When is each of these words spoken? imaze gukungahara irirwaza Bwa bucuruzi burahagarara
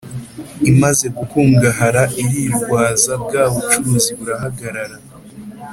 imaze 0.71 1.05
gukungahara 1.17 2.03
irirwaza 2.23 3.13
Bwa 3.23 3.43
bucuruzi 3.53 4.11
burahagarara 4.17 4.95